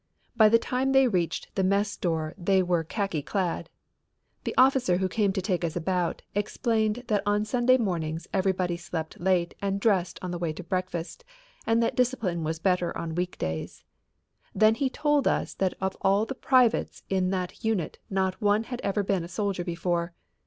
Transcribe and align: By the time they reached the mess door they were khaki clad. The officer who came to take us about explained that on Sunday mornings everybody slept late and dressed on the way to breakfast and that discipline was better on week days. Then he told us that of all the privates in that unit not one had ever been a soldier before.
By 0.35 0.49
the 0.49 0.57
time 0.57 0.93
they 0.93 1.07
reached 1.07 1.53
the 1.53 1.63
mess 1.63 1.95
door 1.95 2.33
they 2.35 2.63
were 2.63 2.83
khaki 2.83 3.21
clad. 3.21 3.69
The 4.45 4.55
officer 4.57 4.97
who 4.97 5.07
came 5.07 5.31
to 5.33 5.43
take 5.43 5.63
us 5.63 5.75
about 5.75 6.23
explained 6.33 7.03
that 7.05 7.21
on 7.23 7.45
Sunday 7.45 7.77
mornings 7.77 8.27
everybody 8.33 8.77
slept 8.77 9.19
late 9.19 9.53
and 9.61 9.79
dressed 9.79 10.17
on 10.23 10.31
the 10.31 10.39
way 10.39 10.53
to 10.53 10.63
breakfast 10.63 11.23
and 11.67 11.83
that 11.83 11.95
discipline 11.95 12.43
was 12.43 12.57
better 12.57 12.97
on 12.97 13.13
week 13.13 13.37
days. 13.37 13.83
Then 14.55 14.73
he 14.73 14.89
told 14.89 15.27
us 15.27 15.53
that 15.53 15.75
of 15.79 15.95
all 16.01 16.25
the 16.25 16.33
privates 16.33 17.03
in 17.07 17.29
that 17.29 17.63
unit 17.63 17.99
not 18.09 18.41
one 18.41 18.63
had 18.63 18.81
ever 18.81 19.03
been 19.03 19.23
a 19.23 19.27
soldier 19.27 19.63
before. 19.63 20.15